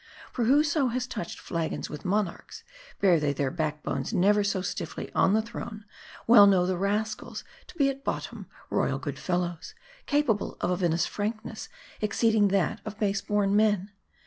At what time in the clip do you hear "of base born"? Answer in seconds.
12.83-13.55